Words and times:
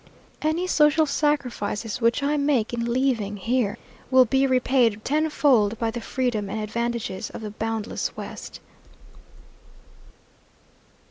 Any 0.41 0.65
social 0.65 1.05
sacrifices 1.05 2.01
which 2.01 2.23
I 2.23 2.35
make 2.35 2.73
in 2.73 2.85
leaving 2.91 3.37
here 3.37 3.77
will 4.09 4.25
be 4.25 4.47
repaid 4.47 5.05
tenfold 5.05 5.77
by 5.77 5.91
the 5.91 6.01
freedom 6.01 6.49
and 6.49 6.59
advantages 6.59 7.29
of 7.29 7.41
the 7.41 7.51
boundless 7.51 8.17
West." 8.17 8.59